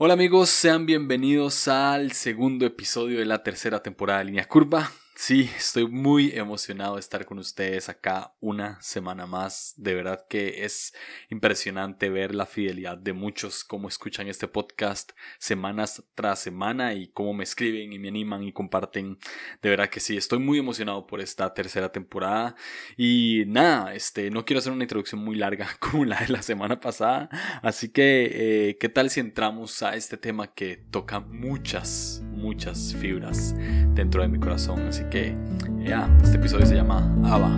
Hola 0.00 0.14
amigos, 0.14 0.50
sean 0.50 0.86
bienvenidos 0.86 1.66
al 1.66 2.12
segundo 2.12 2.64
episodio 2.64 3.18
de 3.18 3.24
la 3.24 3.42
tercera 3.42 3.82
temporada 3.82 4.20
de 4.20 4.26
Línea 4.26 4.46
Curva. 4.46 4.92
Sí, 5.20 5.50
estoy 5.56 5.88
muy 5.88 6.30
emocionado 6.30 6.94
de 6.94 7.00
estar 7.00 7.26
con 7.26 7.40
ustedes 7.40 7.88
acá 7.88 8.36
una 8.38 8.80
semana 8.80 9.26
más. 9.26 9.74
De 9.76 9.92
verdad 9.92 10.24
que 10.30 10.64
es 10.64 10.94
impresionante 11.28 12.08
ver 12.08 12.36
la 12.36 12.46
fidelidad 12.46 12.96
de 12.96 13.12
muchos, 13.12 13.64
cómo 13.64 13.88
escuchan 13.88 14.28
este 14.28 14.46
podcast 14.46 15.10
semanas 15.40 16.04
tras 16.14 16.38
semana 16.38 16.94
y 16.94 17.08
cómo 17.08 17.34
me 17.34 17.42
escriben 17.42 17.92
y 17.92 17.98
me 17.98 18.08
animan 18.08 18.44
y 18.44 18.52
comparten. 18.52 19.18
De 19.60 19.70
verdad 19.70 19.90
que 19.90 19.98
sí, 19.98 20.16
estoy 20.16 20.38
muy 20.38 20.60
emocionado 20.60 21.04
por 21.08 21.20
esta 21.20 21.52
tercera 21.52 21.90
temporada. 21.90 22.54
Y 22.96 23.42
nada, 23.48 23.94
este, 23.94 24.30
no 24.30 24.44
quiero 24.44 24.60
hacer 24.60 24.72
una 24.72 24.84
introducción 24.84 25.20
muy 25.20 25.34
larga 25.34 25.68
como 25.80 26.04
la 26.04 26.20
de 26.20 26.28
la 26.28 26.42
semana 26.42 26.78
pasada. 26.78 27.28
Así 27.60 27.88
que, 27.88 28.68
eh, 28.68 28.78
¿qué 28.78 28.88
tal 28.88 29.10
si 29.10 29.18
entramos 29.18 29.82
a 29.82 29.96
este 29.96 30.16
tema 30.16 30.54
que 30.54 30.76
toca 30.76 31.18
muchas, 31.18 32.22
muchas 32.38 32.94
fibras 32.94 33.54
dentro 33.94 34.22
de 34.22 34.28
mi 34.28 34.38
corazón? 34.38 34.86
Así 34.88 35.04
que 35.10 35.36
ya, 35.84 36.08
este 36.22 36.36
episodio 36.36 36.66
se 36.66 36.74
llama 36.74 37.14
Ava. 37.24 37.50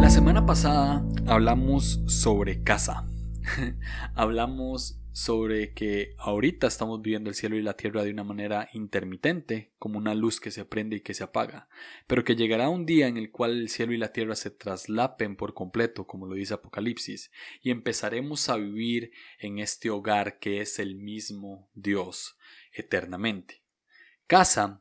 La 0.00 0.10
semana 0.10 0.44
pasada 0.44 1.04
hablamos 1.26 2.02
sobre 2.06 2.62
casa. 2.62 3.06
hablamos 4.14 4.99
sobre 5.20 5.74
que 5.74 6.14
ahorita 6.16 6.66
estamos 6.66 7.02
viviendo 7.02 7.28
el 7.28 7.36
cielo 7.36 7.56
y 7.56 7.62
la 7.62 7.76
tierra 7.76 8.02
de 8.02 8.10
una 8.10 8.24
manera 8.24 8.70
intermitente, 8.72 9.70
como 9.78 9.98
una 9.98 10.14
luz 10.14 10.40
que 10.40 10.50
se 10.50 10.64
prende 10.64 10.96
y 10.96 11.00
que 11.02 11.12
se 11.12 11.22
apaga, 11.22 11.68
pero 12.06 12.24
que 12.24 12.36
llegará 12.36 12.70
un 12.70 12.86
día 12.86 13.06
en 13.06 13.18
el 13.18 13.30
cual 13.30 13.50
el 13.50 13.68
cielo 13.68 13.92
y 13.92 13.98
la 13.98 14.14
tierra 14.14 14.34
se 14.34 14.50
traslapen 14.50 15.36
por 15.36 15.52
completo, 15.52 16.06
como 16.06 16.24
lo 16.24 16.36
dice 16.36 16.54
Apocalipsis, 16.54 17.30
y 17.60 17.70
empezaremos 17.70 18.48
a 18.48 18.56
vivir 18.56 19.12
en 19.38 19.58
este 19.58 19.90
hogar 19.90 20.38
que 20.38 20.62
es 20.62 20.78
el 20.78 20.94
mismo 20.94 21.68
Dios 21.74 22.38
eternamente. 22.72 23.62
Casa 24.26 24.80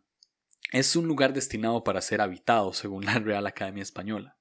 es 0.72 0.96
un 0.96 1.06
lugar 1.06 1.34
destinado 1.34 1.84
para 1.84 2.00
ser 2.00 2.22
habitado, 2.22 2.72
según 2.72 3.04
la 3.04 3.20
Real 3.20 3.46
Academia 3.46 3.84
Española. 3.84 4.38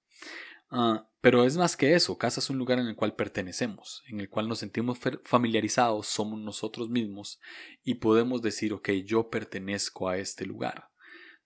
Ah, 0.71 1.09
pero 1.21 1.45
es 1.45 1.57
más 1.57 1.77
que 1.77 1.95
eso, 1.95 2.19
casa 2.19 2.41
es 2.41 2.51
un 2.51 2.59
lugar 2.59 2.79
en 2.79 2.87
el 2.87 2.95
cual 2.97 3.15
pertenecemos, 3.15 4.03
en 4.07 4.21
el 4.21 4.29
cual 4.29 4.49
nos 4.49 4.61
sentimos 4.61 4.99
familiarizados, 5.25 6.07
somos 6.07 6.41
nosotros 6.41 6.91
mismos 6.91 7.41
y 7.83 7.95
podemos 7.95 8.43
decir, 8.43 8.73
ok, 8.73 8.91
yo 9.05 9.31
pertenezco 9.31 10.09
a 10.09 10.19
este 10.19 10.47
lugar. 10.47 10.91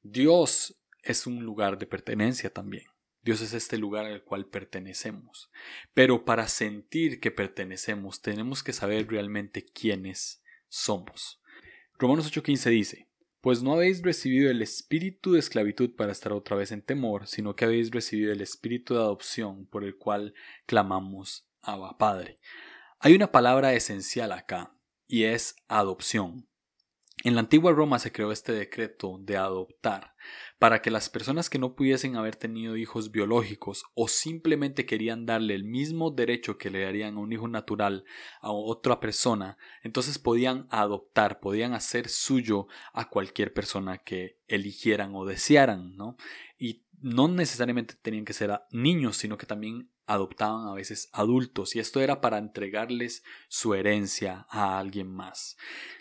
Dios 0.02 0.78
es 1.02 1.26
un 1.26 1.44
lugar 1.44 1.78
de 1.78 1.86
pertenencia 1.86 2.52
también. 2.52 2.84
Dios 3.22 3.40
es 3.40 3.54
este 3.54 3.78
lugar 3.78 4.06
al 4.06 4.24
cual 4.24 4.46
pertenecemos. 4.46 5.50
Pero 5.94 6.24
para 6.24 6.48
sentir 6.48 7.20
que 7.20 7.30
pertenecemos 7.30 8.20
tenemos 8.20 8.62
que 8.62 8.72
saber 8.72 9.06
realmente 9.08 9.64
quiénes 9.64 10.42
somos. 10.68 11.40
Romanos 11.98 12.26
8:15 12.26 12.70
dice, 12.70 13.08
pues 13.42 13.62
no 13.62 13.74
habéis 13.74 14.02
recibido 14.02 14.50
el 14.50 14.62
espíritu 14.62 15.32
de 15.32 15.40
esclavitud 15.40 15.94
para 15.96 16.12
estar 16.12 16.32
otra 16.32 16.56
vez 16.56 16.70
en 16.70 16.80
temor, 16.80 17.26
sino 17.26 17.56
que 17.56 17.64
habéis 17.64 17.90
recibido 17.90 18.32
el 18.32 18.40
espíritu 18.40 18.94
de 18.94 19.00
adopción 19.00 19.66
por 19.66 19.82
el 19.82 19.98
cual 19.98 20.32
clamamos 20.64 21.44
Abba 21.60 21.98
Padre. 21.98 22.36
Hay 23.00 23.14
una 23.14 23.32
palabra 23.32 23.74
esencial 23.74 24.30
acá, 24.30 24.76
y 25.08 25.24
es 25.24 25.56
adopción. 25.66 26.46
En 27.24 27.36
la 27.36 27.40
antigua 27.40 27.70
Roma 27.70 28.00
se 28.00 28.10
creó 28.10 28.32
este 28.32 28.50
decreto 28.50 29.16
de 29.20 29.36
adoptar 29.36 30.16
para 30.58 30.82
que 30.82 30.90
las 30.90 31.08
personas 31.08 31.48
que 31.48 31.60
no 31.60 31.76
pudiesen 31.76 32.16
haber 32.16 32.34
tenido 32.34 32.76
hijos 32.76 33.12
biológicos 33.12 33.84
o 33.94 34.08
simplemente 34.08 34.86
querían 34.86 35.24
darle 35.24 35.54
el 35.54 35.62
mismo 35.62 36.10
derecho 36.10 36.58
que 36.58 36.70
le 36.70 36.82
darían 36.82 37.14
a 37.14 37.20
un 37.20 37.32
hijo 37.32 37.46
natural 37.46 38.04
a 38.40 38.50
otra 38.50 38.98
persona, 38.98 39.56
entonces 39.84 40.18
podían 40.18 40.66
adoptar, 40.70 41.38
podían 41.38 41.74
hacer 41.74 42.08
suyo 42.08 42.66
a 42.92 43.08
cualquier 43.08 43.52
persona 43.52 43.98
que 43.98 44.38
eligieran 44.48 45.14
o 45.14 45.24
desearan, 45.24 45.96
¿no? 45.96 46.16
Y 46.58 46.82
no 47.00 47.28
necesariamente 47.28 47.94
tenían 48.02 48.24
que 48.24 48.32
ser 48.32 48.62
niños, 48.72 49.16
sino 49.16 49.38
que 49.38 49.46
también 49.46 49.90
adoptaban 50.12 50.66
a 50.68 50.74
veces 50.74 51.08
adultos 51.12 51.74
y 51.74 51.78
esto 51.78 52.00
era 52.00 52.20
para 52.20 52.38
entregarles 52.38 53.22
su 53.48 53.74
herencia 53.74 54.46
a 54.50 54.78
alguien 54.78 55.10
más. 55.10 55.56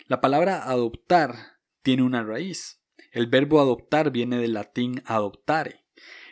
La 0.06 0.20
palabra 0.20 0.64
adoptar 0.64 1.34
tiene 1.82 2.02
una 2.02 2.22
raíz. 2.22 2.80
El 3.10 3.26
verbo 3.26 3.60
adoptar 3.60 4.10
viene 4.10 4.38
del 4.38 4.54
latín 4.54 5.02
adoptare. 5.06 5.84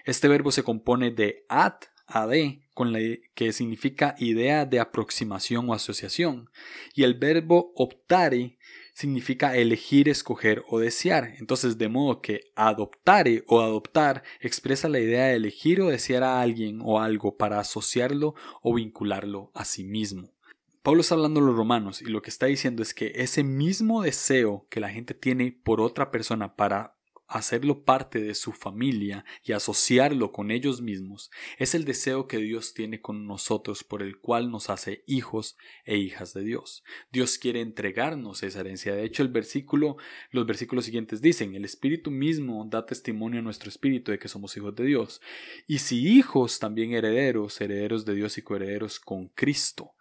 Este 0.04 0.28
verbo 0.28 0.50
se 0.50 0.62
compone 0.62 1.10
de 1.10 1.44
ad, 1.48 1.74
ad, 2.06 2.32
con 2.74 2.92
la, 2.92 3.00
que 3.34 3.52
significa 3.52 4.14
idea 4.18 4.64
de 4.64 4.80
aproximación 4.80 5.68
o 5.68 5.74
asociación, 5.74 6.50
y 6.94 7.02
el 7.02 7.14
verbo 7.14 7.72
optare 7.76 8.58
significa 9.00 9.56
elegir, 9.56 10.08
escoger 10.08 10.62
o 10.68 10.78
desear. 10.78 11.34
Entonces, 11.38 11.78
de 11.78 11.88
modo 11.88 12.20
que 12.20 12.40
adoptare 12.54 13.44
o 13.46 13.60
adoptar 13.60 14.22
expresa 14.40 14.88
la 14.88 15.00
idea 15.00 15.26
de 15.26 15.36
elegir 15.36 15.80
o 15.80 15.88
desear 15.88 16.22
a 16.22 16.40
alguien 16.40 16.80
o 16.82 17.00
algo 17.00 17.36
para 17.36 17.58
asociarlo 17.58 18.34
o 18.62 18.74
vincularlo 18.74 19.50
a 19.54 19.64
sí 19.64 19.84
mismo. 19.84 20.34
Pablo 20.82 21.00
está 21.00 21.14
hablando 21.14 21.40
a 21.40 21.42
los 21.42 21.56
romanos 21.56 22.00
y 22.00 22.06
lo 22.06 22.22
que 22.22 22.30
está 22.30 22.46
diciendo 22.46 22.82
es 22.82 22.94
que 22.94 23.12
ese 23.16 23.42
mismo 23.44 24.02
deseo 24.02 24.66
que 24.70 24.80
la 24.80 24.88
gente 24.90 25.12
tiene 25.14 25.52
por 25.52 25.80
otra 25.80 26.10
persona 26.10 26.56
para 26.56 26.96
hacerlo 27.30 27.84
parte 27.84 28.20
de 28.20 28.34
su 28.34 28.52
familia 28.52 29.24
y 29.44 29.52
asociarlo 29.52 30.32
con 30.32 30.50
ellos 30.50 30.82
mismos, 30.82 31.30
es 31.58 31.74
el 31.74 31.84
deseo 31.84 32.26
que 32.26 32.38
Dios 32.38 32.74
tiene 32.74 33.00
con 33.00 33.26
nosotros 33.26 33.84
por 33.84 34.02
el 34.02 34.18
cual 34.18 34.50
nos 34.50 34.68
hace 34.68 35.04
hijos 35.06 35.56
e 35.84 35.96
hijas 35.96 36.34
de 36.34 36.42
Dios. 36.42 36.82
Dios 37.12 37.38
quiere 37.38 37.60
entregarnos 37.60 38.42
esa 38.42 38.60
herencia. 38.60 38.94
De 38.94 39.04
hecho, 39.04 39.22
el 39.22 39.28
versículo, 39.28 39.96
los 40.30 40.44
versículos 40.44 40.84
siguientes 40.84 41.22
dicen, 41.22 41.54
el 41.54 41.64
Espíritu 41.64 42.10
mismo 42.10 42.66
da 42.68 42.84
testimonio 42.84 43.38
a 43.38 43.42
nuestro 43.42 43.68
espíritu 43.68 44.10
de 44.10 44.18
que 44.18 44.28
somos 44.28 44.56
hijos 44.56 44.74
de 44.74 44.84
Dios. 44.84 45.20
Y 45.68 45.78
si 45.78 46.08
hijos, 46.08 46.58
también 46.58 46.92
herederos, 46.92 47.60
herederos 47.60 48.04
de 48.04 48.14
Dios 48.14 48.38
y 48.38 48.42
coherederos 48.42 48.98
con 48.98 49.28
Cristo. 49.28 49.92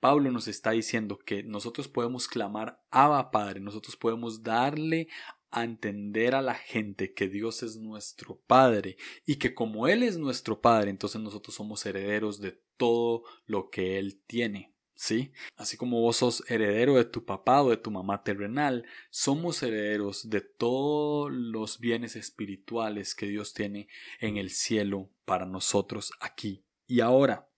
Pablo 0.00 0.30
nos 0.30 0.46
está 0.46 0.72
diciendo 0.72 1.18
que 1.18 1.42
nosotros 1.42 1.88
podemos 1.88 2.28
clamar 2.28 2.80
Abba 2.90 3.30
Padre, 3.30 3.60
nosotros 3.60 3.96
podemos 3.96 4.42
darle 4.42 5.08
a 5.50 5.64
entender 5.64 6.34
a 6.34 6.42
la 6.42 6.54
gente 6.54 7.14
que 7.14 7.28
Dios 7.28 7.62
es 7.62 7.76
nuestro 7.76 8.40
Padre 8.46 8.96
y 9.24 9.36
que 9.36 9.54
como 9.54 9.88
Él 9.88 10.02
es 10.02 10.18
nuestro 10.18 10.60
Padre, 10.60 10.90
entonces 10.90 11.20
nosotros 11.20 11.54
somos 11.54 11.84
herederos 11.86 12.40
de 12.40 12.60
todo 12.76 13.24
lo 13.46 13.70
que 13.70 13.98
Él 13.98 14.20
tiene. 14.26 14.72
¿Sí? 14.98 15.32
Así 15.56 15.76
como 15.76 16.00
vos 16.00 16.16
sos 16.16 16.42
heredero 16.48 16.94
de 16.94 17.04
tu 17.04 17.26
papá 17.26 17.62
o 17.62 17.68
de 17.68 17.76
tu 17.76 17.90
mamá 17.90 18.22
terrenal, 18.22 18.86
somos 19.10 19.62
herederos 19.62 20.30
de 20.30 20.40
todos 20.40 21.30
los 21.30 21.78
bienes 21.78 22.16
espirituales 22.16 23.14
que 23.14 23.26
Dios 23.26 23.52
tiene 23.52 23.88
en 24.20 24.38
el 24.38 24.48
cielo 24.48 25.10
para 25.26 25.44
nosotros 25.44 26.12
aquí 26.18 26.64
y 26.86 27.00
ahora. 27.00 27.50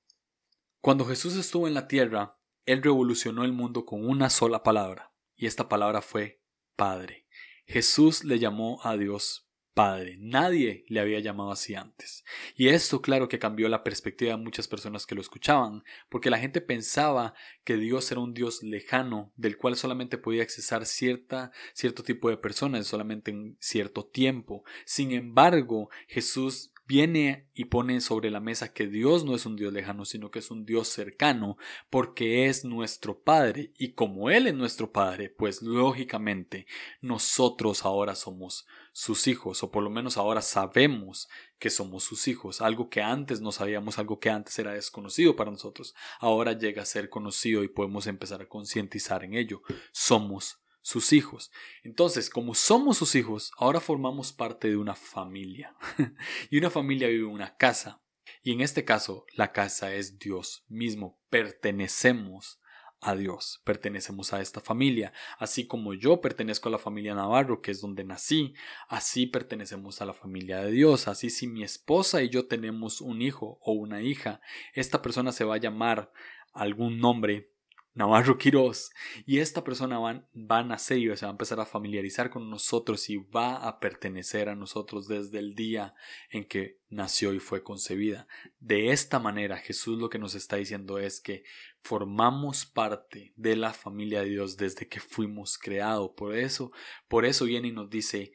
Cuando 0.80 1.04
Jesús 1.04 1.36
estuvo 1.36 1.68
en 1.68 1.74
la 1.74 1.86
tierra, 1.86 2.38
Él 2.66 2.82
revolucionó 2.82 3.44
el 3.44 3.52
mundo 3.52 3.84
con 3.84 4.04
una 4.04 4.30
sola 4.30 4.64
palabra, 4.64 5.12
y 5.36 5.46
esta 5.46 5.68
palabra 5.68 6.02
fue 6.02 6.42
Padre. 6.76 7.27
Jesús 7.68 8.24
le 8.24 8.38
llamó 8.38 8.80
a 8.82 8.96
Dios 8.96 9.46
Padre. 9.74 10.16
Nadie 10.18 10.86
le 10.88 11.00
había 11.00 11.20
llamado 11.20 11.52
así 11.52 11.74
antes. 11.74 12.24
Y 12.56 12.68
esto, 12.68 13.02
claro, 13.02 13.28
que 13.28 13.38
cambió 13.38 13.68
la 13.68 13.84
perspectiva 13.84 14.32
de 14.32 14.42
muchas 14.42 14.66
personas 14.66 15.04
que 15.04 15.14
lo 15.14 15.20
escuchaban, 15.20 15.84
porque 16.08 16.30
la 16.30 16.38
gente 16.38 16.62
pensaba 16.62 17.34
que 17.64 17.76
Dios 17.76 18.10
era 18.10 18.22
un 18.22 18.32
Dios 18.32 18.62
lejano, 18.62 19.32
del 19.36 19.58
cual 19.58 19.76
solamente 19.76 20.16
podía 20.16 20.42
accesar 20.42 20.86
cierta, 20.86 21.52
cierto 21.74 22.02
tipo 22.02 22.30
de 22.30 22.38
personas, 22.38 22.86
solamente 22.86 23.30
en 23.30 23.58
cierto 23.60 24.06
tiempo. 24.06 24.64
Sin 24.86 25.12
embargo, 25.12 25.90
Jesús 26.08 26.72
viene 26.88 27.46
y 27.52 27.66
pone 27.66 28.00
sobre 28.00 28.30
la 28.30 28.40
mesa 28.40 28.72
que 28.72 28.86
Dios 28.86 29.24
no 29.24 29.34
es 29.34 29.44
un 29.44 29.56
Dios 29.56 29.74
lejano, 29.74 30.06
sino 30.06 30.30
que 30.30 30.38
es 30.38 30.50
un 30.50 30.64
Dios 30.64 30.88
cercano, 30.88 31.58
porque 31.90 32.46
es 32.46 32.64
nuestro 32.64 33.20
Padre, 33.20 33.72
y 33.76 33.92
como 33.92 34.30
Él 34.30 34.46
es 34.46 34.54
nuestro 34.54 34.90
Padre, 34.90 35.28
pues 35.28 35.60
lógicamente 35.60 36.66
nosotros 37.02 37.84
ahora 37.84 38.14
somos 38.14 38.66
sus 38.92 39.26
hijos, 39.28 39.62
o 39.62 39.70
por 39.70 39.82
lo 39.82 39.90
menos 39.90 40.16
ahora 40.16 40.40
sabemos 40.40 41.28
que 41.58 41.68
somos 41.68 42.04
sus 42.04 42.26
hijos, 42.26 42.62
algo 42.62 42.88
que 42.88 43.02
antes 43.02 43.42
no 43.42 43.52
sabíamos, 43.52 43.98
algo 43.98 44.18
que 44.18 44.30
antes 44.30 44.58
era 44.58 44.72
desconocido 44.72 45.36
para 45.36 45.50
nosotros, 45.50 45.94
ahora 46.20 46.54
llega 46.54 46.82
a 46.82 46.86
ser 46.86 47.10
conocido 47.10 47.64
y 47.64 47.68
podemos 47.68 48.06
empezar 48.06 48.40
a 48.40 48.48
concientizar 48.48 49.24
en 49.24 49.34
ello, 49.34 49.60
somos 49.92 50.58
sus 50.88 51.12
hijos. 51.12 51.50
Entonces, 51.82 52.30
como 52.30 52.54
somos 52.54 52.96
sus 52.96 53.14
hijos, 53.14 53.52
ahora 53.58 53.78
formamos 53.78 54.32
parte 54.32 54.68
de 54.68 54.78
una 54.78 54.94
familia. 54.94 55.76
y 56.50 56.56
una 56.56 56.70
familia 56.70 57.08
vive 57.08 57.26
en 57.26 57.34
una 57.34 57.58
casa. 57.58 58.02
Y 58.42 58.52
en 58.52 58.62
este 58.62 58.86
caso, 58.86 59.26
la 59.34 59.52
casa 59.52 59.92
es 59.92 60.18
Dios 60.18 60.64
mismo. 60.66 61.20
Pertenecemos 61.28 62.58
a 63.02 63.14
Dios, 63.14 63.60
pertenecemos 63.64 64.32
a 64.32 64.40
esta 64.40 64.62
familia, 64.62 65.12
así 65.38 65.66
como 65.66 65.92
yo 65.92 66.22
pertenezco 66.22 66.68
a 66.68 66.72
la 66.72 66.78
familia 66.78 67.14
Navarro, 67.14 67.60
que 67.60 67.70
es 67.70 67.80
donde 67.82 68.02
nací, 68.02 68.54
así 68.88 69.26
pertenecemos 69.26 70.00
a 70.00 70.06
la 70.06 70.14
familia 70.14 70.62
de 70.62 70.72
Dios, 70.72 71.06
así 71.06 71.30
si 71.30 71.46
mi 71.46 71.62
esposa 71.62 72.22
y 72.22 72.30
yo 72.30 72.48
tenemos 72.48 73.00
un 73.00 73.22
hijo 73.22 73.58
o 73.60 73.72
una 73.72 74.00
hija, 74.00 74.40
esta 74.72 75.00
persona 75.00 75.30
se 75.32 75.44
va 75.44 75.56
a 75.56 75.60
llamar 75.60 76.10
algún 76.52 76.98
nombre 76.98 77.52
Navarro 77.98 78.38
Quiroz. 78.38 78.90
Y 79.26 79.40
esta 79.40 79.64
persona 79.64 79.98
va, 79.98 80.24
va, 80.32 80.60
a 80.60 80.74
y 80.94 81.16
se 81.16 81.26
va 81.26 81.28
a 81.28 81.30
empezar 81.30 81.58
a 81.58 81.66
familiarizar 81.66 82.30
con 82.30 82.48
nosotros 82.48 83.10
y 83.10 83.16
va 83.16 83.56
a 83.56 83.80
pertenecer 83.80 84.48
a 84.48 84.54
nosotros 84.54 85.08
desde 85.08 85.40
el 85.40 85.56
día 85.56 85.94
en 86.30 86.46
que 86.46 86.78
nació 86.88 87.34
y 87.34 87.40
fue 87.40 87.64
concebida. 87.64 88.28
De 88.60 88.92
esta 88.92 89.18
manera 89.18 89.58
Jesús 89.58 89.98
lo 89.98 90.08
que 90.08 90.20
nos 90.20 90.36
está 90.36 90.56
diciendo 90.56 90.98
es 91.00 91.20
que 91.20 91.42
formamos 91.82 92.64
parte 92.64 93.32
de 93.36 93.56
la 93.56 93.72
familia 93.72 94.20
de 94.20 94.30
Dios 94.30 94.56
desde 94.56 94.86
que 94.86 95.00
fuimos 95.00 95.58
creados. 95.58 96.12
Por 96.16 96.36
eso, 96.36 96.70
por 97.08 97.24
eso 97.24 97.46
viene 97.46 97.68
y 97.68 97.72
nos 97.72 97.90
dice, 97.90 98.32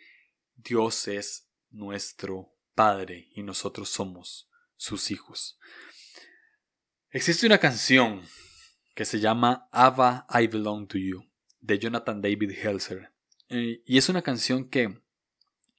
Dios 0.57 1.07
es 1.07 1.49
nuestro 1.71 2.53
Padre 2.75 3.29
y 3.33 3.43
nosotros 3.43 3.87
somos 3.87 4.49
sus 4.75 5.09
hijos. 5.09 5.57
Existe 7.11 7.45
una 7.45 7.59
canción 7.59 8.23
que 8.93 9.05
se 9.05 9.19
llama 9.19 9.67
Ava 9.71 10.25
I 10.29 10.47
Belong 10.47 10.87
to 10.87 10.97
You 10.97 11.25
de 11.61 11.79
Jonathan 11.79 12.21
David 12.21 12.51
Helser. 12.51 13.11
Eh, 13.49 13.81
y 13.85 13.97
es 13.97 14.09
una 14.09 14.21
canción 14.21 14.69
que 14.69 15.01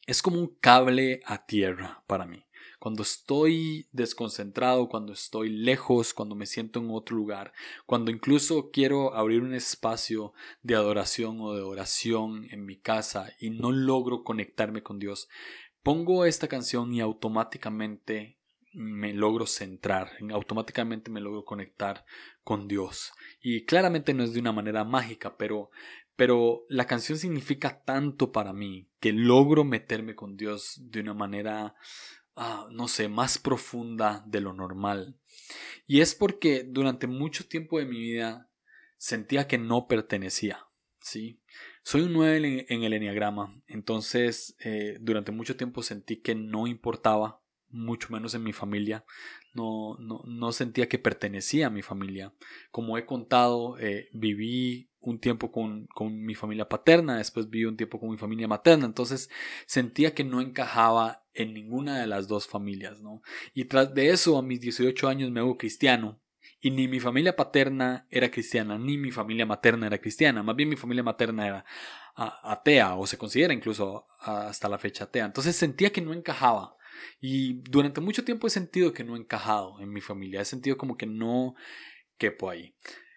es 0.06 0.22
como 0.22 0.38
un 0.38 0.54
cable 0.60 1.20
a 1.24 1.46
tierra 1.46 2.02
para 2.06 2.26
mí. 2.26 2.44
Cuando 2.78 3.02
estoy 3.02 3.88
desconcentrado, 3.92 4.88
cuando 4.88 5.14
estoy 5.14 5.48
lejos, 5.48 6.12
cuando 6.12 6.34
me 6.34 6.44
siento 6.44 6.80
en 6.80 6.90
otro 6.90 7.16
lugar, 7.16 7.54
cuando 7.86 8.10
incluso 8.10 8.70
quiero 8.70 9.14
abrir 9.14 9.40
un 9.40 9.54
espacio 9.54 10.34
de 10.62 10.74
adoración 10.74 11.40
o 11.40 11.54
de 11.54 11.62
oración 11.62 12.46
en 12.50 12.66
mi 12.66 12.76
casa 12.76 13.32
y 13.40 13.50
no 13.50 13.72
logro 13.72 14.22
conectarme 14.22 14.82
con 14.82 14.98
Dios, 14.98 15.28
pongo 15.82 16.26
esta 16.26 16.46
canción 16.46 16.92
y 16.92 17.00
automáticamente 17.00 18.38
me 18.74 19.12
logro 19.14 19.46
centrar, 19.46 20.12
automáticamente 20.30 21.10
me 21.10 21.20
logro 21.20 21.44
conectar 21.44 22.04
con 22.42 22.68
Dios. 22.68 23.12
Y 23.40 23.64
claramente 23.64 24.14
no 24.14 24.24
es 24.24 24.32
de 24.32 24.40
una 24.40 24.52
manera 24.52 24.84
mágica, 24.84 25.36
pero, 25.36 25.70
pero 26.16 26.64
la 26.68 26.86
canción 26.86 27.18
significa 27.18 27.82
tanto 27.84 28.32
para 28.32 28.52
mí 28.52 28.88
que 29.00 29.12
logro 29.12 29.64
meterme 29.64 30.14
con 30.14 30.36
Dios 30.36 30.80
de 30.80 31.00
una 31.00 31.14
manera, 31.14 31.74
ah, 32.36 32.66
no 32.70 32.88
sé, 32.88 33.08
más 33.08 33.38
profunda 33.38 34.24
de 34.26 34.40
lo 34.40 34.52
normal. 34.52 35.16
Y 35.86 36.00
es 36.00 36.14
porque 36.14 36.64
durante 36.64 37.06
mucho 37.06 37.46
tiempo 37.46 37.78
de 37.78 37.86
mi 37.86 38.00
vida 38.00 38.50
sentía 38.96 39.46
que 39.46 39.58
no 39.58 39.86
pertenecía. 39.86 40.66
¿sí? 41.04 41.40
Soy 41.82 42.02
un 42.02 42.14
9 42.14 42.66
en, 42.68 42.82
el 42.82 42.92
enneagrama, 42.94 43.60
entonces 43.66 44.56
eh, 44.60 44.96
durante 45.00 45.32
mucho 45.32 45.56
tiempo 45.56 45.82
sentí 45.82 46.16
que 46.16 46.34
no 46.34 46.66
importaba 46.66 47.43
mucho 47.74 48.08
menos 48.12 48.34
en 48.34 48.42
mi 48.42 48.52
familia. 48.52 49.04
No, 49.52 49.96
no, 49.98 50.22
no, 50.26 50.52
sentía 50.52 50.88
que 50.88 50.98
pertenecía 50.98 51.66
a 51.66 51.70
mi 51.70 51.82
familia. 51.82 52.32
Como 52.70 52.96
he 52.96 53.04
contado, 53.04 53.78
eh, 53.78 54.08
viví 54.12 54.90
un 55.00 55.18
tiempo 55.18 55.52
con, 55.52 55.86
con, 55.88 56.24
mi 56.24 56.34
familia 56.34 56.68
paterna, 56.68 57.18
después 57.18 57.50
viví 57.50 57.66
un 57.66 57.76
tiempo 57.76 58.00
con 58.00 58.10
mi 58.10 58.16
familia 58.16 58.48
materna, 58.48 58.86
entonces 58.86 59.28
sentía 59.66 60.14
que 60.14 60.24
no 60.24 60.40
encajaba 60.40 61.24
en 61.34 61.52
ninguna 61.52 62.00
de 62.00 62.06
las 62.06 62.26
dos 62.26 62.46
familias, 62.46 63.02
¿no? 63.02 63.20
Y 63.52 63.66
tras 63.66 63.92
de 63.94 64.10
eso, 64.10 64.38
a 64.38 64.42
mis 64.42 64.60
18 64.60 65.08
años 65.08 65.30
me 65.30 65.40
hago 65.40 65.58
cristiano, 65.58 66.20
y 66.60 66.70
ni 66.70 66.88
mi 66.88 67.00
familia 67.00 67.36
paterna 67.36 68.06
era 68.10 68.30
cristiana, 68.30 68.78
ni 68.78 68.96
mi 68.96 69.10
familia 69.10 69.44
materna 69.44 69.86
era 69.86 69.98
cristiana, 69.98 70.42
más 70.42 70.56
bien 70.56 70.70
mi 70.70 70.76
familia 70.76 71.02
materna 71.02 71.46
era 71.46 71.64
atea, 72.14 72.94
o 72.94 73.06
se 73.06 73.18
considera 73.18 73.52
incluso 73.52 74.06
hasta 74.20 74.68
la 74.68 74.78
fecha 74.78 75.04
atea, 75.04 75.26
entonces 75.26 75.56
sentía 75.56 75.92
que 75.92 76.00
no 76.00 76.14
encajaba. 76.14 76.76
Y 77.20 77.62
durante 77.62 78.00
mucho 78.00 78.24
tiempo 78.24 78.46
he 78.46 78.50
sentido 78.50 78.92
que 78.92 79.04
no 79.04 79.16
he 79.16 79.18
encajado 79.18 79.80
en 79.80 79.90
mi 79.90 80.00
familia, 80.00 80.40
he 80.40 80.44
sentido 80.44 80.76
como 80.76 80.96
que 80.96 81.06
no 81.06 81.54
quepo 82.18 82.50
ahí. 82.50 82.74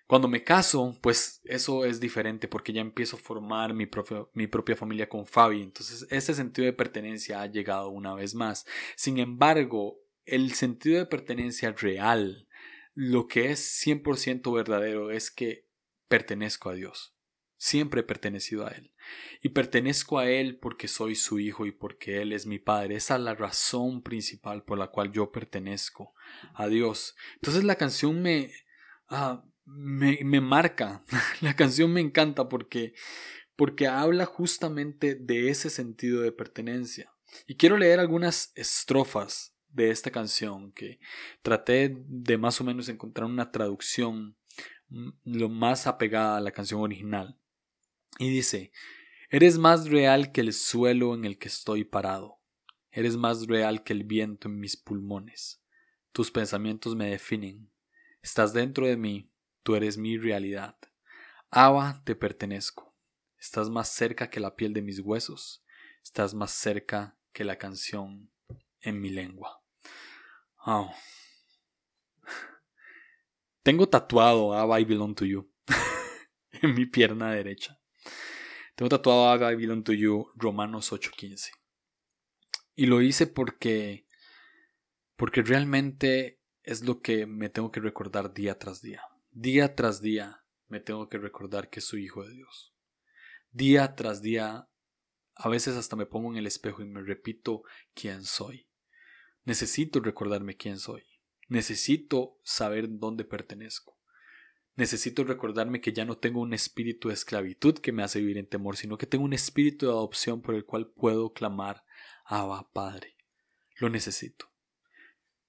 Cuando 0.07 0.29
me 0.29 0.43
caso, 0.43 0.97
pues 1.01 1.41
eso 1.43 1.83
es 1.83 1.99
diferente 1.99 2.47
porque 2.47 2.71
ya 2.71 2.79
empiezo 2.79 3.17
a 3.17 3.19
formar 3.19 3.73
mi, 3.73 3.89
mi 4.33 4.47
propia 4.47 4.77
familia 4.77 5.09
con 5.09 5.25
Fabi. 5.25 5.61
Entonces 5.61 6.07
ese 6.09 6.33
sentido 6.33 6.65
de 6.65 6.73
pertenencia 6.73 7.41
ha 7.41 7.47
llegado 7.47 7.89
una 7.89 8.13
vez 8.13 8.33
más. 8.33 8.65
Sin 8.95 9.17
embargo, 9.17 9.99
el 10.25 10.53
sentido 10.53 10.97
de 10.99 11.07
pertenencia 11.07 11.73
real, 11.73 12.47
lo 12.93 13.27
que 13.27 13.51
es 13.51 13.83
100% 13.85 14.53
verdadero 14.53 15.11
es 15.11 15.29
que 15.29 15.67
pertenezco 16.07 16.69
a 16.69 16.73
Dios. 16.73 17.16
Siempre 17.57 18.01
he 18.01 18.03
pertenecido 18.03 18.67
a 18.67 18.69
Él. 18.69 18.91
Y 19.41 19.49
pertenezco 19.49 20.19
a 20.19 20.29
Él 20.29 20.57
porque 20.57 20.87
soy 20.87 21.15
su 21.15 21.39
hijo 21.39 21.65
y 21.65 21.71
porque 21.71 22.21
Él 22.21 22.33
es 22.33 22.45
mi 22.45 22.59
Padre. 22.59 22.95
Esa 22.95 23.15
es 23.15 23.21
la 23.21 23.35
razón 23.35 24.03
principal 24.03 24.63
por 24.63 24.77
la 24.77 24.87
cual 24.87 25.11
yo 25.11 25.31
pertenezco 25.31 26.13
a 26.53 26.67
Dios. 26.67 27.15
Entonces 27.35 27.63
la 27.63 27.75
canción 27.75 28.21
me, 28.21 28.51
ah, 29.09 29.43
me, 29.65 30.19
me, 30.23 30.39
marca. 30.39 31.03
la 31.41 31.55
canción 31.55 31.91
me 31.91 32.01
encanta 32.01 32.47
porque, 32.47 32.93
porque 33.55 33.87
habla 33.87 34.25
justamente 34.25 35.15
de 35.15 35.49
ese 35.49 35.69
sentido 35.69 36.21
de 36.21 36.31
pertenencia. 36.31 37.11
Y 37.47 37.55
quiero 37.55 37.77
leer 37.77 37.99
algunas 37.99 38.51
estrofas 38.55 39.55
de 39.69 39.91
esta 39.91 40.11
canción 40.11 40.71
que 40.71 40.99
traté 41.41 41.95
de 42.07 42.37
más 42.37 42.59
o 42.61 42.63
menos 42.63 42.89
encontrar 42.89 43.27
una 43.27 43.51
traducción 43.51 44.35
mm, 44.89 45.09
lo 45.25 45.49
más 45.49 45.87
apegada 45.87 46.37
a 46.37 46.41
la 46.41 46.51
canción 46.51 46.81
original. 46.81 47.37
Y 48.19 48.29
dice, 48.29 48.71
Eres 49.29 49.57
más 49.57 49.89
real 49.89 50.31
que 50.31 50.39
el 50.39 50.53
suelo 50.53 51.13
en 51.13 51.25
el 51.25 51.37
que 51.37 51.49
estoy 51.49 51.83
parado. 51.83 52.39
Eres 52.91 53.17
más 53.17 53.45
real 53.45 53.83
que 53.83 53.91
el 53.91 54.05
viento 54.05 54.47
en 54.47 54.57
mis 54.57 54.77
pulmones. 54.77 55.61
Tus 56.13 56.31
pensamientos 56.31 56.95
me 56.95 57.09
definen. 57.09 57.69
Estás 58.21 58.53
dentro 58.53 58.87
de 58.87 58.95
mí. 58.95 59.29
Tú 59.63 59.75
eres 59.75 59.97
mi 59.97 60.17
realidad. 60.17 60.77
Ava, 61.51 62.01
te 62.05 62.15
pertenezco. 62.15 62.95
Estás 63.37 63.69
más 63.69 63.89
cerca 63.89 64.29
que 64.29 64.39
la 64.39 64.55
piel 64.55 64.73
de 64.73 64.81
mis 64.81 65.01
huesos. 65.01 65.61
Estás 66.01 66.33
más 66.33 66.51
cerca 66.51 67.17
que 67.33 67.43
la 67.43 67.57
canción 67.57 68.31
en 68.79 69.01
mi 69.01 69.09
lengua. 69.09 69.61
Oh. 70.65 70.89
Tengo 73.61 73.89
tatuado 73.89 74.53
Ava 74.53 74.79
I 74.79 74.85
belong 74.85 75.13
to 75.15 75.25
you 75.25 75.51
en 76.61 76.73
mi 76.73 76.85
pierna 76.85 77.29
derecha. 77.31 77.77
Tengo 78.77 78.89
tatuado 78.89 79.51
I 79.51 79.55
belong 79.55 79.83
to 79.85 79.91
you 79.91 80.29
Romanos 80.35 80.91
8:15. 80.91 81.49
Y 82.75 82.85
lo 82.85 83.01
hice 83.01 83.25
porque 83.25 84.05
porque 85.15 85.41
realmente 85.41 86.39
es 86.61 86.83
lo 86.83 87.01
que 87.01 87.25
me 87.25 87.49
tengo 87.49 87.71
que 87.71 87.79
recordar 87.79 88.35
día 88.35 88.59
tras 88.59 88.83
día. 88.83 89.01
Día 89.31 89.73
tras 89.73 89.99
día 89.99 90.43
me 90.67 90.79
tengo 90.79 91.09
que 91.09 91.17
recordar 91.17 91.71
que 91.71 91.81
soy 91.81 92.03
hijo 92.03 92.23
de 92.23 92.35
Dios. 92.35 92.75
Día 93.49 93.95
tras 93.95 94.21
día 94.21 94.69
a 95.33 95.49
veces 95.49 95.75
hasta 95.75 95.95
me 95.95 96.05
pongo 96.05 96.31
en 96.31 96.37
el 96.37 96.45
espejo 96.45 96.83
y 96.83 96.85
me 96.85 97.01
repito 97.01 97.63
quién 97.95 98.25
soy. 98.25 98.69
Necesito 99.43 100.01
recordarme 100.01 100.55
quién 100.55 100.77
soy. 100.77 101.03
Necesito 101.47 102.37
saber 102.43 102.85
dónde 102.99 103.25
pertenezco. 103.25 103.96
Necesito 104.77 105.23
recordarme 105.23 105.81
que 105.81 105.91
ya 105.91 106.05
no 106.05 106.19
tengo 106.19 106.39
un 106.39 106.53
espíritu 106.53 107.07
de 107.07 107.15
esclavitud 107.15 107.79
que 107.79 107.91
me 107.91 108.03
hace 108.03 108.19
vivir 108.19 108.37
en 108.37 108.45
temor, 108.45 108.77
sino 108.77 108.95
que 108.95 109.07
tengo 109.07 109.25
un 109.25 109.33
espíritu 109.33 109.87
de 109.87 109.91
adopción 109.91 110.43
por 110.43 110.53
el 110.53 110.65
cual 110.65 110.87
puedo 110.87 111.33
clamar 111.33 111.83
Abba 112.25 112.69
Padre. 112.71 113.17
Lo 113.77 113.89
necesito. 113.89 114.51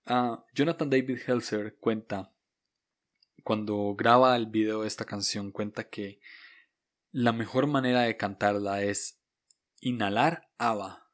Ah, 0.07 0.47
Jonathan 0.55 0.89
David 0.89 1.19
Helser 1.27 1.77
cuenta, 1.77 2.33
cuando 3.45 3.95
graba 3.95 4.35
el 4.35 4.47
video 4.47 4.81
de 4.81 4.89
esta 4.89 5.05
canción, 5.05 5.53
cuenta 5.53 5.91
que 5.91 6.21
la 7.11 7.33
mejor 7.33 7.67
manera 7.67 8.03
de 8.05 8.17
cantarla 8.17 8.83
es 8.83 9.21
inhalar 9.81 10.49
Abba 10.57 11.07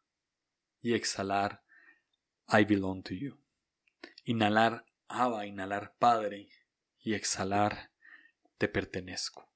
y 0.80 0.94
exhalar 0.94 1.64
I 2.47 2.64
belong 2.64 3.02
to 3.02 3.14
you. 3.14 3.40
Inhalar 4.23 4.87
Abba, 5.09 5.47
inhalar 5.47 5.97
Padre 5.99 6.49
y 7.00 7.14
exhalar 7.14 7.94
te 8.58 8.68
pertenezco. 8.68 9.49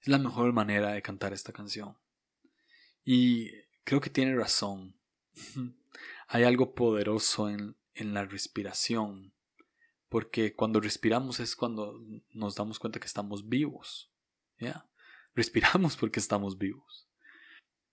Es 0.00 0.08
la 0.08 0.18
mejor 0.18 0.52
manera 0.52 0.92
de 0.92 1.02
cantar 1.02 1.32
esta 1.32 1.52
canción. 1.52 1.96
Y 3.04 3.50
creo 3.84 4.00
que 4.00 4.10
tiene 4.10 4.34
razón. 4.34 4.96
Hay 6.28 6.44
algo 6.44 6.74
poderoso 6.74 7.48
en, 7.48 7.76
en 7.94 8.14
la 8.14 8.24
respiración. 8.24 9.32
Porque 10.08 10.54
cuando 10.54 10.80
respiramos 10.80 11.40
es 11.40 11.56
cuando 11.56 12.00
nos 12.30 12.54
damos 12.54 12.78
cuenta 12.78 13.00
que 13.00 13.06
estamos 13.06 13.48
vivos. 13.48 14.10
¿Ya? 14.58 14.86
Respiramos 15.34 15.96
porque 15.96 16.20
estamos 16.20 16.58
vivos. 16.58 17.08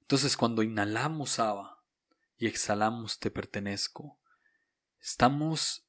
Entonces 0.02 0.36
cuando 0.36 0.64
inhalamos 0.64 1.40
Ava 1.40 1.84
y 2.38 2.48
exhalamos 2.48 3.20
te 3.20 3.30
pertenezco, 3.30 4.18
estamos 5.00 5.86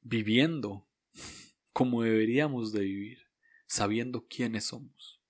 viviendo 0.00 0.86
como 1.72 2.02
deberíamos 2.02 2.72
de 2.72 2.80
vivir 2.80 3.31
sabiendo 3.72 4.26
quiénes 4.28 4.66
somos. 4.66 5.22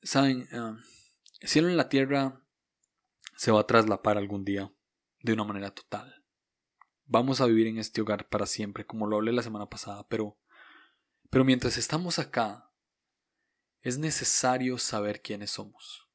Saben, 0.00 0.46
ah, 0.52 0.76
el 1.40 1.48
cielo 1.48 1.68
en 1.68 1.76
la 1.76 1.88
tierra 1.88 2.40
se 3.36 3.50
va 3.50 3.62
a 3.62 3.66
traslapar 3.66 4.16
algún 4.16 4.44
día 4.44 4.72
de 5.22 5.32
una 5.32 5.42
manera 5.42 5.74
total. 5.74 6.24
Vamos 7.04 7.40
a 7.40 7.46
vivir 7.46 7.66
en 7.66 7.78
este 7.78 8.00
hogar 8.00 8.28
para 8.28 8.46
siempre, 8.46 8.86
como 8.86 9.08
lo 9.08 9.16
hablé 9.16 9.32
la 9.32 9.42
semana 9.42 9.68
pasada, 9.68 10.06
pero, 10.06 10.38
pero 11.30 11.44
mientras 11.44 11.76
estamos 11.78 12.20
acá, 12.20 12.70
es 13.80 13.98
necesario 13.98 14.78
saber 14.78 15.20
quiénes 15.20 15.50
somos. 15.50 16.08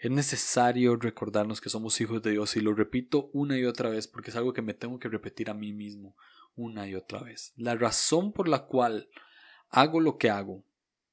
Es 0.00 0.10
necesario 0.10 0.96
recordarnos 0.96 1.60
que 1.60 1.70
somos 1.70 2.00
hijos 2.00 2.22
de 2.22 2.32
Dios 2.32 2.56
y 2.56 2.60
lo 2.60 2.74
repito 2.74 3.30
una 3.32 3.56
y 3.56 3.64
otra 3.66 3.88
vez 3.88 4.08
porque 4.08 4.30
es 4.30 4.36
algo 4.36 4.52
que 4.52 4.62
me 4.62 4.74
tengo 4.74 4.98
que 4.98 5.08
repetir 5.08 5.48
a 5.48 5.54
mí 5.54 5.72
mismo 5.72 6.16
una 6.56 6.88
y 6.88 6.96
otra 6.96 7.22
vez. 7.22 7.52
La 7.54 7.76
razón 7.76 8.32
por 8.32 8.48
la 8.48 8.66
cual 8.66 9.08
hago 9.70 10.00
lo 10.00 10.18
que 10.18 10.30
hago, 10.30 10.64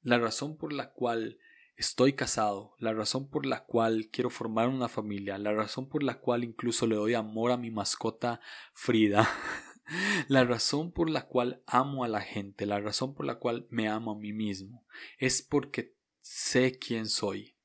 la 0.02 0.18
razón 0.18 0.58
por 0.58 0.74
la 0.74 0.92
cual 0.92 1.40
estoy 1.76 2.14
casado, 2.14 2.76
la 2.80 2.94
razón 2.94 3.30
por 3.30 3.46
la 3.46 3.66
cual 3.66 4.10
quiero 4.12 4.30
formar 4.30 4.70
una 4.70 4.88
familia, 4.88 5.38
la 5.38 5.54
razón 5.54 5.90
por 5.90 6.04
la 6.04 6.20
cual 6.20 6.44
incluso 6.44 6.88
le 6.88 6.96
doy 6.96 7.14
amor 7.14 7.52
a 7.52 7.58
mi 7.58 7.72
mascota 7.72 8.40
Frida, 8.74 9.28
la 10.28 10.44
razón 10.44 10.92
por 10.92 11.10
la 11.10 11.28
cual 11.28 11.62
amo 11.66 12.04
a 12.04 12.08
la 12.08 12.22
gente, 12.22 12.66
la 12.66 12.80
razón 12.80 13.14
por 13.14 13.26
la 13.26 13.36
cual 13.36 13.68
me 13.70 13.90
amo 13.90 14.12
a 14.12 14.18
mí 14.18 14.32
mismo, 14.32 14.86
es 15.18 15.42
porque 15.42 15.96
sé 16.22 16.78
quién 16.80 17.08
soy 17.08 17.56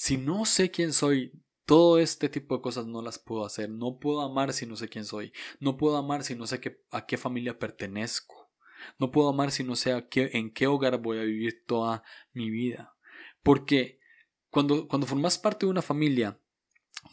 si 0.00 0.16
no 0.16 0.46
sé 0.46 0.70
quién 0.70 0.94
soy, 0.94 1.30
todo 1.66 1.98
este 1.98 2.30
tipo 2.30 2.56
de 2.56 2.62
cosas 2.62 2.86
no 2.86 3.02
las 3.02 3.18
puedo 3.18 3.44
hacer. 3.44 3.68
No 3.68 3.98
puedo 3.98 4.22
amar 4.22 4.54
si 4.54 4.64
no 4.64 4.74
sé 4.74 4.88
quién 4.88 5.04
soy. 5.04 5.30
No 5.58 5.76
puedo 5.76 5.98
amar 5.98 6.24
si 6.24 6.34
no 6.34 6.46
sé 6.46 6.58
a 6.90 7.04
qué 7.04 7.18
familia 7.18 7.58
pertenezco. 7.58 8.39
No 8.98 9.10
puedo 9.10 9.28
amar 9.28 9.50
si 9.50 9.64
no 9.64 9.76
sé 9.76 10.06
en 10.12 10.50
qué 10.52 10.66
hogar 10.66 11.00
voy 11.00 11.18
a 11.18 11.22
vivir 11.22 11.64
toda 11.66 12.02
mi 12.32 12.50
vida. 12.50 12.94
Porque 13.42 13.98
cuando, 14.50 14.88
cuando 14.88 15.06
formas 15.06 15.38
parte 15.38 15.66
de 15.66 15.70
una 15.70 15.82
familia, 15.82 16.38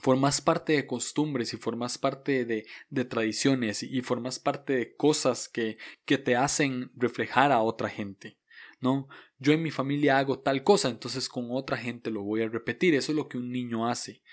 formas 0.01 0.41
parte 0.41 0.73
de 0.73 0.87
costumbres 0.87 1.53
y 1.53 1.57
formas 1.57 1.97
parte 1.97 2.45
de, 2.45 2.65
de 2.89 3.05
tradiciones 3.05 3.83
y 3.83 4.01
formas 4.01 4.39
parte 4.39 4.73
de 4.73 4.95
cosas 4.95 5.47
que, 5.47 5.77
que 6.05 6.17
te 6.17 6.35
hacen 6.35 6.91
reflejar 6.95 7.51
a 7.51 7.61
otra 7.61 7.89
gente. 7.89 8.37
¿no? 8.79 9.07
Yo 9.39 9.53
en 9.53 9.61
mi 9.61 9.71
familia 9.71 10.17
hago 10.17 10.39
tal 10.39 10.63
cosa, 10.63 10.89
entonces 10.89 11.29
con 11.29 11.47
otra 11.51 11.77
gente 11.77 12.11
lo 12.11 12.23
voy 12.23 12.41
a 12.41 12.49
repetir. 12.49 12.95
Eso 12.95 13.11
es 13.11 13.15
lo 13.15 13.27
que 13.27 13.37
un 13.37 13.51
niño 13.51 13.87
hace. 13.87 14.23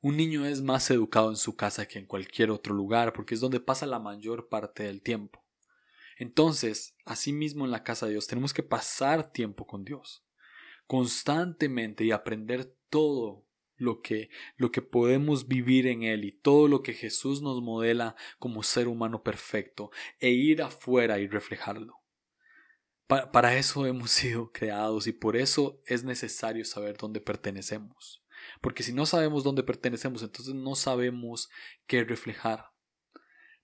Un 0.00 0.16
niño 0.16 0.46
es 0.46 0.62
más 0.62 0.90
educado 0.90 1.30
en 1.30 1.36
su 1.36 1.56
casa 1.56 1.86
que 1.86 1.98
en 1.98 2.06
cualquier 2.06 2.50
otro 2.50 2.74
lugar, 2.74 3.12
porque 3.12 3.34
es 3.34 3.40
donde 3.40 3.60
pasa 3.60 3.86
la 3.86 3.98
mayor 3.98 4.48
parte 4.48 4.84
del 4.84 5.02
tiempo. 5.02 5.45
Entonces, 6.16 6.96
asimismo 7.04 7.64
en 7.64 7.70
la 7.70 7.84
casa 7.84 8.06
de 8.06 8.12
Dios, 8.12 8.26
tenemos 8.26 8.52
que 8.52 8.62
pasar 8.62 9.32
tiempo 9.32 9.66
con 9.66 9.84
Dios, 9.84 10.24
constantemente 10.86 12.04
y 12.04 12.10
aprender 12.10 12.74
todo 12.88 13.44
lo 13.76 14.00
que, 14.00 14.30
lo 14.56 14.72
que 14.72 14.82
podemos 14.82 15.46
vivir 15.46 15.86
en 15.86 16.02
Él 16.02 16.24
y 16.24 16.32
todo 16.32 16.68
lo 16.68 16.82
que 16.82 16.94
Jesús 16.94 17.42
nos 17.42 17.60
modela 17.62 18.16
como 18.38 18.62
ser 18.62 18.88
humano 18.88 19.22
perfecto, 19.22 19.90
e 20.18 20.30
ir 20.30 20.62
afuera 20.62 21.18
y 21.18 21.28
reflejarlo 21.28 22.00
para 23.06 23.56
eso 23.56 23.86
hemos 23.86 24.10
sido 24.12 24.52
creados 24.52 25.06
y 25.06 25.12
por 25.12 25.36
eso 25.36 25.80
es 25.86 26.04
necesario 26.04 26.64
saber 26.64 26.96
dónde 26.96 27.20
pertenecemos. 27.20 28.22
Porque 28.60 28.82
si 28.82 28.92
no 28.92 29.06
sabemos 29.06 29.44
dónde 29.44 29.62
pertenecemos, 29.62 30.22
entonces 30.22 30.54
no 30.54 30.74
sabemos 30.74 31.48
qué 31.86 32.04
reflejar. 32.04 32.66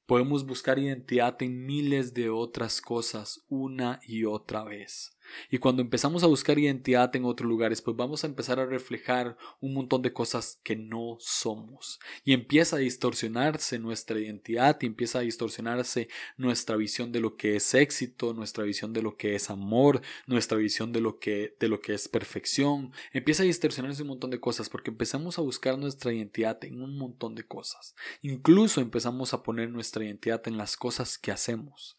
Podemos 0.07 0.45
buscar 0.45 0.79
identidad 0.79 1.41
en 1.43 1.65
miles 1.65 2.13
de 2.13 2.29
otras 2.31 2.81
cosas 2.81 3.45
una 3.49 4.01
y 4.07 4.25
otra 4.25 4.65
vez. 4.65 5.17
Y 5.51 5.59
cuando 5.59 5.83
empezamos 5.83 6.23
a 6.23 6.27
buscar 6.27 6.59
identidad 6.59 7.15
en 7.17 7.25
otros 7.25 7.49
lugares, 7.49 7.83
pues 7.83 7.97
vamos 7.97 8.25
a 8.25 8.27
empezar 8.27 8.61
a 8.61 8.67
reflejar 8.67 9.37
un 9.61 9.75
montón 9.75 10.03
de 10.03 10.13
cosas 10.13 10.61
que 10.63 10.77
no 10.77 11.17
somos. 11.21 12.01
Y 12.25 12.33
empieza 12.33 12.77
a 12.77 12.81
distorsionarse 12.81 13.79
nuestra 13.79 14.19
identidad 14.19 14.79
y 14.81 14.87
empieza 14.87 15.19
a 15.19 15.23
distorsionarse 15.23 16.09
nuestra 16.37 16.77
visión 16.77 17.13
de 17.13 17.21
lo 17.21 17.37
que 17.37 17.57
es 17.57 17.75
éxito, 17.75 18.35
nuestra 18.35 18.65
visión 18.65 18.93
de 18.93 19.03
lo 19.03 19.17
que 19.17 19.35
es 19.35 19.51
amor, 19.51 20.01
nuestra 20.27 20.59
visión 20.59 20.93
de 20.93 21.01
lo 21.01 21.19
que, 21.19 21.57
de 21.59 21.69
lo 21.69 21.81
que 21.81 21.95
es 21.95 22.09
perfección. 22.09 22.93
Empieza 23.13 23.43
a 23.43 23.47
distorsionarse 23.47 24.03
un 24.03 24.09
montón 24.09 24.31
de 24.31 24.41
cosas 24.41 24.69
porque 24.69 24.91
empezamos 24.91 25.39
a 25.39 25.43
buscar 25.43 25.79
nuestra 25.79 26.13
identidad 26.13 26.63
en 26.65 26.83
un 26.83 26.99
montón 26.99 27.35
de 27.35 27.47
cosas. 27.47 27.95
Incluso 28.23 28.81
empezamos 28.81 29.35
a 29.35 29.43
poner 29.43 29.71
nuestra 29.71 30.05
identidad 30.05 30.43
en 30.47 30.57
las 30.57 30.77
cosas 30.77 31.19
que 31.19 31.33
hacemos. 31.33 31.97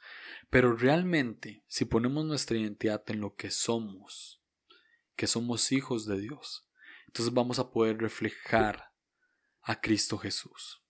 Pero 0.54 0.76
realmente, 0.76 1.64
si 1.66 1.84
ponemos 1.84 2.26
nuestra 2.26 2.56
identidad 2.56 3.04
en 3.08 3.22
lo 3.22 3.34
que 3.34 3.50
somos, 3.50 4.40
que 5.16 5.26
somos 5.26 5.72
hijos 5.72 6.06
de 6.06 6.20
Dios, 6.20 6.70
entonces 7.08 7.34
vamos 7.34 7.58
a 7.58 7.72
poder 7.72 7.98
reflejar 7.98 8.92
a 9.64 9.82
Cristo 9.82 10.20
Jesús. 10.20 10.84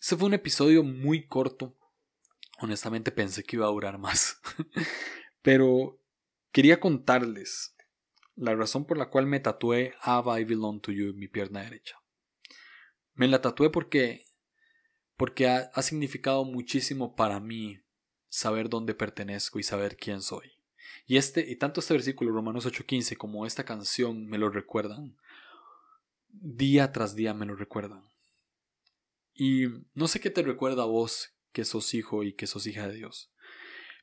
Este 0.00 0.16
fue 0.16 0.28
un 0.28 0.34
episodio 0.34 0.84
muy 0.84 1.26
corto. 1.26 1.76
Honestamente 2.60 3.10
pensé 3.10 3.42
que 3.42 3.56
iba 3.56 3.66
a 3.66 3.70
durar 3.70 3.98
más. 3.98 4.40
Pero 5.42 6.00
quería 6.52 6.78
contarles 6.78 7.74
la 8.36 8.54
razón 8.54 8.86
por 8.86 8.96
la 8.96 9.10
cual 9.10 9.26
me 9.26 9.40
tatué 9.40 9.96
Ava 10.02 10.38
I 10.38 10.44
Belong 10.44 10.80
to 10.82 10.92
You 10.92 11.10
en 11.10 11.16
mi 11.16 11.26
pierna 11.26 11.64
derecha. 11.64 12.00
Me 13.14 13.26
la 13.26 13.42
tatué 13.42 13.70
porque 13.70 14.24
porque 15.16 15.48
ha, 15.48 15.68
ha 15.74 15.82
significado 15.82 16.44
muchísimo 16.44 17.16
para 17.16 17.40
mí 17.40 17.82
saber 18.28 18.68
dónde 18.68 18.94
pertenezco 18.94 19.58
y 19.58 19.62
saber 19.62 19.96
quién 19.96 20.22
soy. 20.22 20.52
Y 21.06 21.16
este 21.16 21.40
y 21.50 21.56
tanto 21.56 21.80
este 21.80 21.94
versículo 21.94 22.32
Romanos 22.32 22.66
8:15 22.66 23.16
como 23.16 23.46
esta 23.46 23.64
canción 23.64 24.26
me 24.26 24.38
lo 24.38 24.50
recuerdan. 24.50 25.16
Día 26.28 26.92
tras 26.92 27.14
día 27.14 27.34
me 27.34 27.46
lo 27.46 27.56
recuerdan. 27.56 28.04
Y 29.34 29.66
no 29.94 30.08
sé 30.08 30.20
qué 30.20 30.30
te 30.30 30.42
recuerda 30.42 30.82
a 30.82 30.86
vos 30.86 31.30
que 31.52 31.64
sos 31.64 31.94
hijo 31.94 32.24
y 32.24 32.32
que 32.32 32.46
sos 32.46 32.66
hija 32.66 32.88
de 32.88 32.94
Dios. 32.94 33.32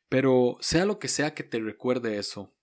Pero 0.09 0.57
sea 0.61 0.85
lo 0.85 0.97
que 0.97 1.07
sea 1.07 1.33
que 1.33 1.43
te 1.43 1.59
recuerde 1.59 2.17
eso, 2.17 2.53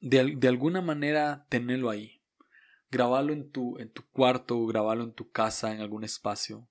de, 0.00 0.34
de 0.36 0.48
alguna 0.48 0.80
manera 0.80 1.46
tenelo 1.48 1.90
ahí. 1.90 2.22
Grabalo 2.90 3.32
en 3.32 3.50
tu, 3.50 3.78
en 3.78 3.90
tu 3.90 4.02
cuarto, 4.10 4.64
grabalo 4.66 5.04
en 5.04 5.12
tu 5.12 5.30
casa, 5.30 5.72
en 5.74 5.80
algún 5.80 6.04
espacio. 6.04 6.68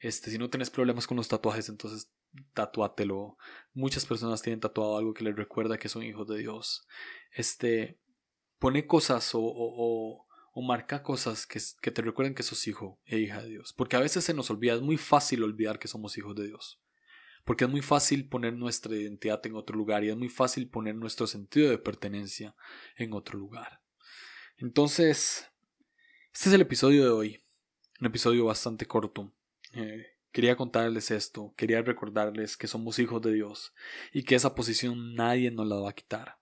Este, 0.00 0.30
si 0.30 0.38
no 0.38 0.50
tienes 0.50 0.70
problemas 0.70 1.06
con 1.06 1.16
los 1.16 1.28
tatuajes, 1.28 1.68
entonces 1.68 2.10
tatuátelo. 2.54 3.36
Muchas 3.74 4.06
personas 4.06 4.42
tienen 4.42 4.60
tatuado 4.60 4.96
algo 4.96 5.14
que 5.14 5.24
les 5.24 5.36
recuerda 5.36 5.78
que 5.78 5.88
son 5.88 6.02
hijos 6.02 6.28
de 6.28 6.38
Dios. 6.38 6.86
Este, 7.32 7.98
pone 8.58 8.86
cosas 8.86 9.34
o, 9.34 9.40
o, 9.42 10.26
marca 10.62 11.02
cosas 11.02 11.46
que, 11.46 11.60
que, 11.80 11.90
te 11.90 12.02
recuerden 12.02 12.34
que 12.34 12.42
sos 12.42 12.66
hijo 12.68 13.00
e 13.04 13.18
hija 13.18 13.42
de 13.42 13.48
Dios. 13.48 13.72
Porque 13.72 13.96
a 13.96 14.00
veces 14.00 14.24
se 14.24 14.34
nos 14.34 14.50
olvida, 14.50 14.74
es 14.74 14.82
muy 14.82 14.96
fácil 14.96 15.42
olvidar 15.42 15.78
que 15.78 15.88
somos 15.88 16.16
hijos 16.18 16.36
de 16.36 16.46
Dios. 16.46 16.80
Porque 17.44 17.64
es 17.64 17.70
muy 17.70 17.82
fácil 17.82 18.28
poner 18.28 18.52
nuestra 18.54 18.94
identidad 18.94 19.44
en 19.46 19.56
otro 19.56 19.76
lugar 19.76 20.04
y 20.04 20.10
es 20.10 20.16
muy 20.16 20.28
fácil 20.28 20.68
poner 20.68 20.94
nuestro 20.94 21.26
sentido 21.26 21.70
de 21.70 21.78
pertenencia 21.78 22.54
en 22.96 23.12
otro 23.14 23.38
lugar. 23.38 23.80
Entonces, 24.58 25.48
este 26.32 26.48
es 26.48 26.54
el 26.54 26.60
episodio 26.60 27.02
de 27.04 27.10
hoy. 27.10 27.42
Un 28.00 28.06
episodio 28.06 28.44
bastante 28.44 28.86
corto. 28.86 29.32
Eh, 29.72 30.11
Quería 30.32 30.56
contarles 30.56 31.10
esto, 31.10 31.52
quería 31.58 31.82
recordarles 31.82 32.56
que 32.56 32.66
somos 32.66 32.98
hijos 32.98 33.20
de 33.20 33.34
Dios 33.34 33.74
y 34.14 34.22
que 34.22 34.34
esa 34.34 34.54
posición 34.54 35.14
nadie 35.14 35.50
nos 35.50 35.66
la 35.66 35.76
va 35.76 35.90
a 35.90 35.94
quitar, 35.94 36.38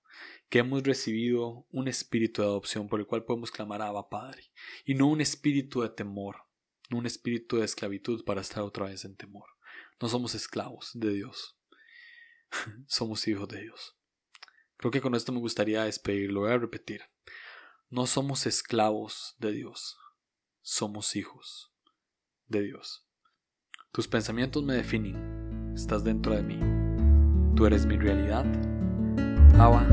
que 0.48 0.60
hemos 0.60 0.84
recibido 0.84 1.66
un 1.72 1.88
espíritu 1.88 2.40
de 2.40 2.48
adopción 2.48 2.88
por 2.88 3.00
el 3.00 3.06
cual 3.06 3.24
podemos 3.24 3.50
clamar 3.50 3.82
a 3.82 3.88
Abba 3.88 4.08
Padre, 4.08 4.52
y 4.84 4.94
no 4.94 5.08
un 5.08 5.20
espíritu 5.20 5.82
de 5.82 5.88
temor, 5.88 6.44
no 6.88 6.98
un 6.98 7.06
espíritu 7.06 7.56
de 7.56 7.64
esclavitud 7.64 8.24
para 8.24 8.42
estar 8.42 8.62
otra 8.62 8.86
vez 8.86 9.04
en 9.04 9.16
temor. 9.16 9.48
No 10.00 10.08
somos 10.08 10.36
esclavos 10.36 10.92
de 10.94 11.12
Dios, 11.12 11.58
somos 12.86 13.26
hijos 13.26 13.48
de 13.48 13.62
Dios. 13.62 13.96
Creo 14.76 14.92
que 14.92 15.00
con 15.00 15.16
esto 15.16 15.32
me 15.32 15.40
gustaría 15.40 15.82
despedir, 15.82 16.30
lo 16.30 16.40
voy 16.40 16.52
a 16.52 16.58
repetir. 16.58 17.02
No 17.88 18.06
somos 18.06 18.46
esclavos 18.46 19.34
de 19.38 19.50
Dios, 19.50 19.98
somos 20.62 21.16
hijos 21.16 21.72
de 22.46 22.62
Dios. 22.62 23.09
Tus 23.92 24.06
pensamientos 24.06 24.62
me 24.62 24.74
definen. 24.74 25.72
Estás 25.74 26.04
dentro 26.04 26.32
de 26.36 26.44
mí. 26.44 26.60
Tú 27.56 27.66
eres 27.66 27.86
mi 27.86 27.96
realidad. 27.96 28.44
Abba, 29.58 29.84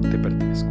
te 0.00 0.18
pertenezco. 0.18 0.70